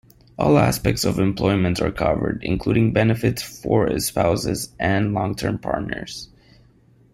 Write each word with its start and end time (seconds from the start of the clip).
All 0.35 0.57
aspects 0.57 1.05
of 1.05 1.19
employment 1.19 1.79
are 1.79 1.91
covered, 1.91 2.41
including 2.43 2.91
benefits 2.91 3.43
for 3.43 3.99
spouses 3.99 4.73
and 4.79 5.13
long-term 5.13 5.59
partners. 5.59 6.27